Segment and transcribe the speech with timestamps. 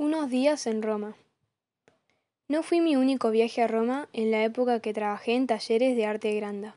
[0.00, 1.16] Unos días en Roma.
[2.46, 6.06] No fui mi único viaje a Roma en la época que trabajé en talleres de
[6.06, 6.76] arte granda.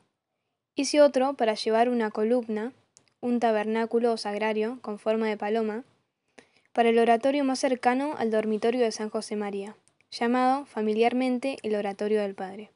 [0.74, 2.74] Hice otro para llevar una columna,
[3.20, 5.84] un tabernáculo sagrario con forma de paloma,
[6.74, 9.76] para el oratorio más cercano al dormitorio de San José María,
[10.10, 12.72] llamado familiarmente el Oratorio del Padre.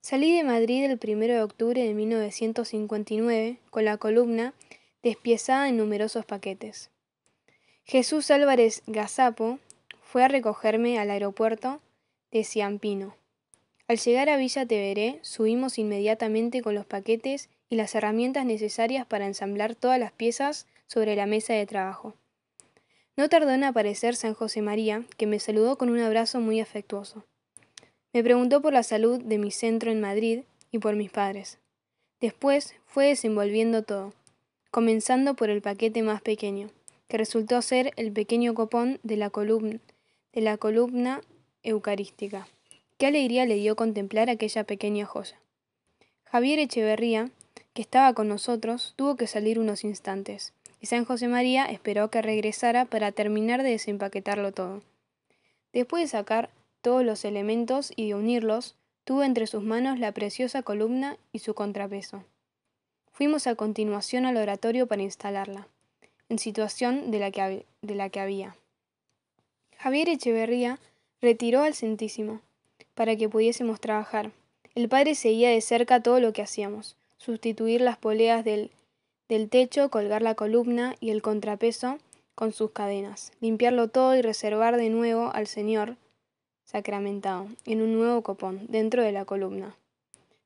[0.00, 4.52] Salí de Madrid el 1 de octubre de 1959 con la columna
[5.04, 6.90] despiezada en numerosos paquetes.
[7.90, 9.58] Jesús Álvarez Gazapo
[10.10, 11.80] fue a recogerme al aeropuerto
[12.32, 13.14] de Ciampino.
[13.86, 19.26] Al llegar a Villa Teveré, subimos inmediatamente con los paquetes y las herramientas necesarias para
[19.26, 22.14] ensamblar todas las piezas sobre la mesa de trabajo.
[23.16, 27.24] No tardó en aparecer San José María, que me saludó con un abrazo muy afectuoso.
[28.12, 30.40] Me preguntó por la salud de mi centro en Madrid
[30.72, 31.58] y por mis padres.
[32.20, 34.12] Después fue desenvolviendo todo,
[34.72, 36.68] comenzando por el paquete más pequeño,
[37.06, 39.78] que resultó ser el pequeño copón de la columna,
[40.32, 41.20] de la columna
[41.62, 42.46] eucarística.
[42.98, 45.40] Qué alegría le dio contemplar aquella pequeña joya.
[46.24, 47.30] Javier Echeverría,
[47.74, 52.22] que estaba con nosotros, tuvo que salir unos instantes, y San José María esperó que
[52.22, 54.82] regresara para terminar de desempaquetarlo todo.
[55.72, 60.62] Después de sacar todos los elementos y de unirlos, tuvo entre sus manos la preciosa
[60.62, 62.24] columna y su contrapeso.
[63.12, 65.68] Fuimos a continuación al oratorio para instalarla,
[66.28, 68.56] en situación de la que, de la que había.
[69.82, 70.78] Javier Echeverría
[71.22, 72.42] retiró al Santísimo,
[72.94, 74.30] para que pudiésemos trabajar.
[74.74, 78.72] El padre seguía de cerca todo lo que hacíamos, sustituir las poleas del,
[79.30, 81.96] del techo, colgar la columna y el contrapeso
[82.34, 85.96] con sus cadenas, limpiarlo todo y reservar de nuevo al Señor
[86.66, 89.76] sacramentado, en un nuevo copón, dentro de la columna.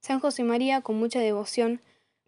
[0.00, 1.80] San José María, con mucha devoción,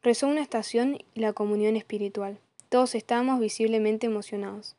[0.03, 2.37] rezó una estación y la comunión espiritual.
[2.69, 4.75] Todos estábamos visiblemente emocionados.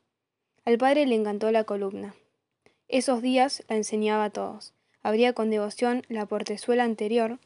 [0.68, 2.14] Al padre le encantó la columna.
[2.88, 4.74] Esos días la enseñaba a todos.
[5.02, 7.38] Abría con devoción la portezuela anterior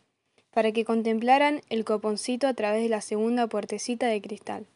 [0.50, 4.66] para que contemplaran el coponcito a través de la segunda puertecita de cristal.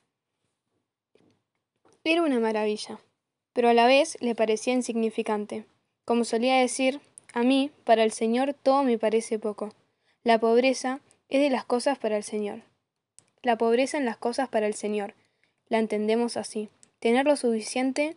[2.05, 3.01] Era una maravilla,
[3.53, 5.67] pero a la vez le parecía insignificante.
[6.05, 7.01] Como solía decir,
[7.35, 9.75] a mí, para el Señor, todo me parece poco.
[10.23, 12.63] La pobreza es de las cosas para el Señor.
[13.43, 15.15] La pobreza en las cosas para el Señor.
[15.69, 16.69] La entendemos así.
[17.01, 18.15] Tener lo suficiente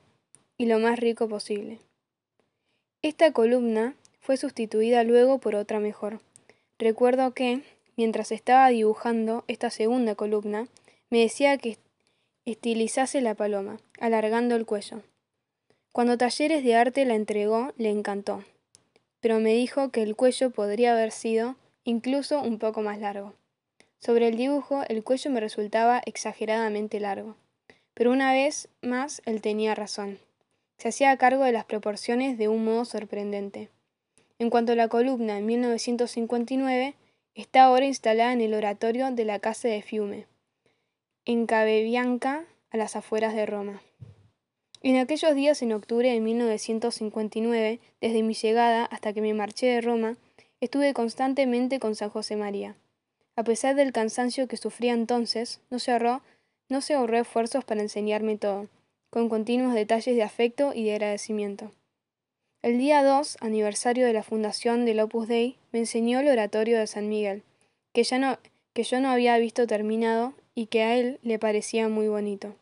[0.59, 1.79] y lo más rico posible.
[3.01, 6.19] Esta columna fue sustituida luego por otra mejor.
[6.77, 7.63] Recuerdo que,
[7.95, 10.67] mientras estaba dibujando esta segunda columna,
[11.09, 11.77] me decía que
[12.45, 15.01] estilizase la paloma, alargando el cuello.
[15.93, 18.43] Cuando Talleres de Arte la entregó, le encantó,
[19.21, 21.55] pero me dijo que el cuello podría haber sido
[21.85, 23.33] incluso un poco más largo.
[23.99, 27.37] Sobre el dibujo, el cuello me resultaba exageradamente largo,
[27.93, 30.19] pero una vez más él tenía razón.
[30.79, 33.69] Se hacía cargo de las proporciones de un modo sorprendente.
[34.39, 36.95] En cuanto a la columna en 1959,
[37.35, 40.25] está ahora instalada en el oratorio de la Casa de Fiume,
[41.25, 43.81] en Cabebianca, a las afueras de Roma.
[44.81, 49.81] En aquellos días en octubre de 1959, desde mi llegada hasta que me marché de
[49.81, 50.15] Roma,
[50.61, 52.77] estuve constantemente con San José María.
[53.35, 56.21] A pesar del cansancio que sufría entonces, no se ahorró,
[56.69, 58.69] no se ahorró esfuerzos para enseñarme todo,
[59.09, 61.71] con continuos detalles de afecto y de agradecimiento.
[62.61, 66.87] El día 2, aniversario de la fundación del Opus Dei, me enseñó el oratorio de
[66.87, 67.43] San Miguel,
[67.93, 68.37] que, ya no,
[68.73, 72.55] que yo no había visto terminado y que a él le parecía muy bonito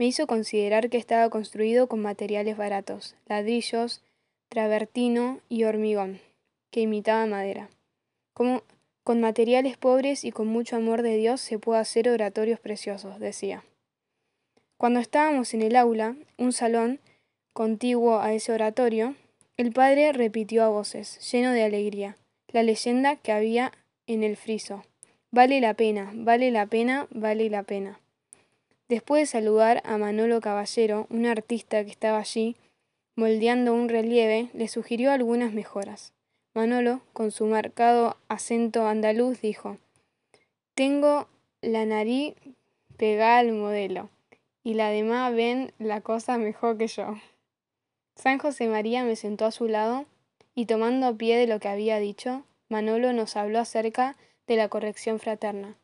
[0.00, 4.00] me hizo considerar que estaba construido con materiales baratos, ladrillos,
[4.48, 6.20] travertino y hormigón,
[6.70, 7.68] que imitaba madera.
[8.32, 8.62] Como
[9.04, 13.62] con materiales pobres y con mucho amor de Dios se puede hacer oratorios preciosos, decía.
[14.80, 17.00] Cuando estábamos en el aula, un salón
[17.52, 19.14] contiguo a ese oratorio,
[19.58, 22.16] el padre repitió a voces, lleno de alegría,
[22.48, 23.72] la leyenda que había
[24.06, 24.82] en el friso.
[25.30, 28.00] Vale la pena, vale la pena, vale la pena.
[28.88, 32.56] Después de saludar a Manolo Caballero, un artista que estaba allí,
[33.16, 36.14] moldeando un relieve, le sugirió algunas mejoras.
[36.54, 39.76] Manolo, con su marcado acento andaluz, dijo
[40.74, 41.28] Tengo
[41.60, 42.32] la nariz
[42.96, 44.08] pegada al modelo,
[44.62, 47.14] y la demás ven la cosa mejor que yo.
[48.16, 50.06] San José María me sentó a su lado,
[50.54, 54.16] y tomando pie de lo que había dicho, Manolo nos habló acerca
[54.46, 55.76] de la corrección fraterna.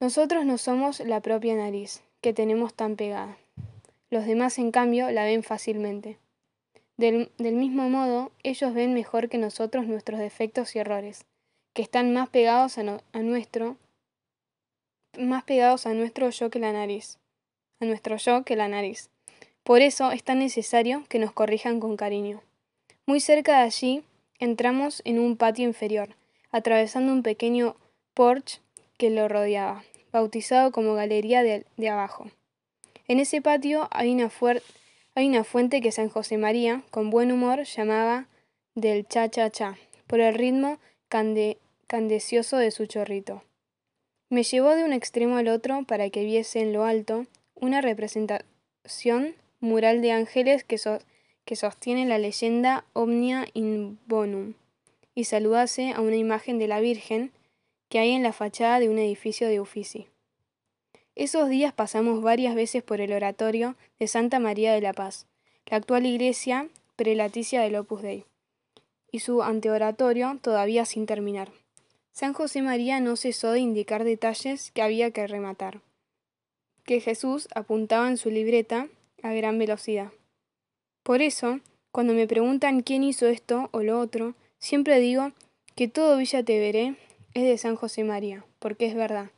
[0.00, 3.36] Nosotros no somos la propia nariz, que tenemos tan pegada.
[4.10, 6.18] Los demás, en cambio, la ven fácilmente.
[6.96, 11.24] Del, mismo modo, ellos ven mejor que nosotros nuestros defectos y errores,
[11.72, 13.76] que están más pegados a, a nuestro,
[15.18, 17.18] más pegados a nuestro yo que la nariz,
[17.84, 19.10] nuestro yo que la nariz.
[19.62, 22.42] Por eso es tan necesario que nos corrijan con cariño.
[23.06, 24.02] Muy cerca de allí
[24.38, 26.10] entramos en un patio inferior,
[26.50, 27.76] atravesando un pequeño
[28.12, 28.60] porche
[28.98, 32.30] que lo rodeaba, bautizado como Galería de, Abajo.
[33.08, 34.30] En ese patio hay una,
[35.14, 38.28] hay una fuente que San José María, con buen humor, llamaba
[38.74, 39.76] del cha-cha-cha,
[40.06, 40.78] por el ritmo
[41.88, 43.42] candecioso de su chorrito.
[44.30, 49.34] Me llevó de un extremo al otro para que viese en lo alto una representación
[49.60, 50.78] mural de ángeles que,
[51.56, 54.54] sostiene la leyenda Omnia in Bonum
[55.14, 57.32] y saludase a una imagen de la Virgen
[57.88, 60.08] que hay en la fachada de un edificio de Uffizi.
[61.14, 65.26] Esos días pasamos varias veces por el oratorio de Santa María de la Paz,
[65.66, 68.24] la actual iglesia prelaticia del Opus Dei,
[69.12, 71.52] y su anteoratorio todavía sin terminar.
[72.10, 75.80] San José María no cesó de indicar detalles que había que rematar,
[76.84, 78.88] que Jesús apuntaba en su libreta
[79.22, 80.12] a gran velocidad.
[81.02, 81.60] Por eso,
[81.92, 85.32] cuando me preguntan quién hizo esto o lo otro, siempre digo
[85.74, 86.96] que todo Villa Teveré
[87.34, 89.30] es de San José María, porque es verdad.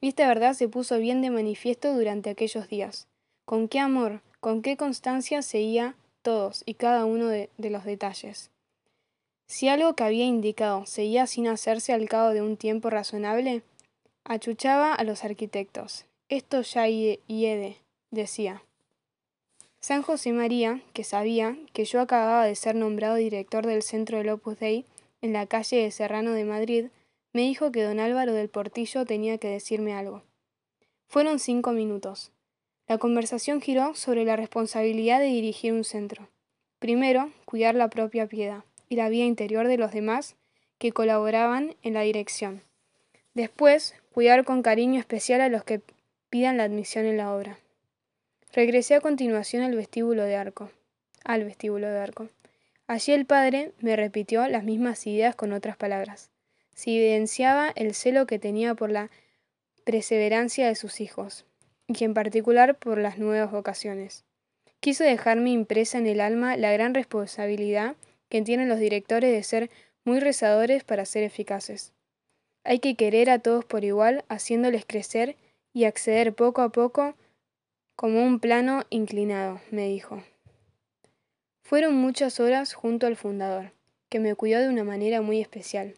[0.00, 3.06] Y esta verdad se puso bien de manifiesto durante aquellos días.
[3.44, 8.50] Con qué amor, con qué constancia seguía todos y cada uno de, los detalles.
[9.46, 13.62] Si algo que había indicado seguía sin hacerse al cabo de un tiempo razonable,
[14.24, 16.06] achuchaba a los arquitectos.
[16.32, 17.76] Esto ya hiede,
[18.10, 18.62] decía.
[19.80, 24.30] San José María, que sabía que yo acababa de ser nombrado director del centro del
[24.30, 24.86] Opus Dei
[25.20, 26.86] en la calle de Serrano de Madrid,
[27.34, 30.22] me dijo que don Álvaro del Portillo tenía que decirme algo.
[31.06, 32.32] Fueron cinco minutos.
[32.88, 36.30] La conversación giró sobre la responsabilidad de dirigir un centro.
[36.78, 40.36] Primero, cuidar la propia piedad y la vida interior de los demás
[40.78, 42.62] que colaboraban en la dirección.
[43.34, 45.82] Después, cuidar con cariño especial a los que
[46.32, 47.60] pidan la admisión en la obra.
[48.52, 50.72] Regresé a continuación al vestíbulo de arco.
[51.22, 52.28] Al vestíbulo de arco.
[52.88, 56.32] Allí el padre me repitió las mismas ideas con otras palabras
[56.74, 59.10] se evidenciaba el celo que tenía por la
[59.84, 61.44] perseverancia de sus hijos,
[61.86, 64.24] y en particular por las nuevas vocaciones.
[64.80, 67.96] Quiso dejarme impresa en el alma la gran responsabilidad
[68.28, 69.70] que tienen los directores de ser
[70.04, 71.92] muy rezadores para ser eficaces.
[72.64, 75.36] Hay que querer a todos por igual, haciéndoles crecer
[75.72, 77.14] y acceder poco a poco
[77.96, 80.22] como un plano inclinado, me dijo.
[81.62, 83.72] Fueron muchas horas junto al fundador,
[84.08, 85.94] que me cuidó de una manera muy especial.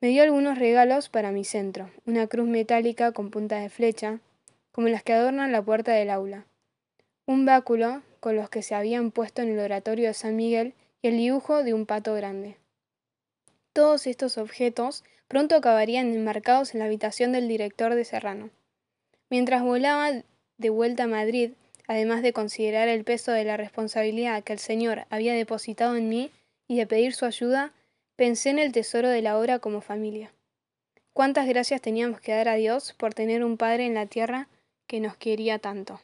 [0.00, 4.20] Me dio algunos regalos para mi centro, una cruz metálica con punta de flecha,
[4.72, 6.46] como las que adornan la puerta del aula,
[7.26, 11.08] un báculo con los que se habían puesto en el oratorio de San Miguel y
[11.08, 12.56] el dibujo de un pato grande.
[13.72, 18.50] Todos estos objetos pronto acabarían enmarcados en la habitación del director de Serrano.
[19.30, 20.10] Mientras volaba
[20.58, 21.52] de vuelta a Madrid,
[21.86, 26.30] además de considerar el peso de la responsabilidad que el Señor había depositado en mí
[26.68, 27.72] y de pedir su ayuda,
[28.20, 30.30] Pensé en el tesoro de la obra como familia.
[31.14, 34.46] Cuántas gracias teníamos que dar a Dios por tener un Padre en la tierra
[34.86, 36.02] que nos quería tanto.